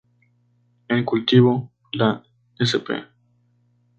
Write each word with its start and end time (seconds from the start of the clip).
En 0.87 1.05
cultivo, 1.05 1.69
la 1.91 2.23
sp. 2.57 2.89